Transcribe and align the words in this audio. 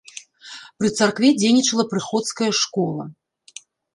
Пры 0.79 0.87
царкве 0.99 1.29
дзейнічала 1.41 1.85
прыходская 1.93 2.49
школа. 2.63 3.03